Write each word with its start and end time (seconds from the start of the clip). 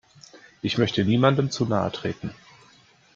Ich 0.63 0.79
möchte 0.79 1.05
niemandem 1.05 1.51
zu 1.51 1.65
nahe 1.67 1.91
treten. 1.91 2.33